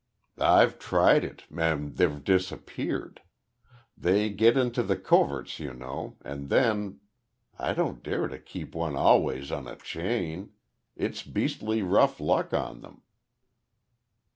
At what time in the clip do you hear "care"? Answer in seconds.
8.03-8.27